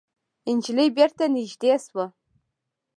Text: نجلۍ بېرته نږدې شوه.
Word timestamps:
نجلۍ 0.55 0.87
بېرته 0.97 1.23
نږدې 1.35 1.73
شوه. 1.85 2.05